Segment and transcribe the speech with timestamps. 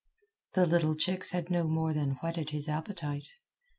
[0.53, 3.29] The little chicks had no more than whetted his appetite.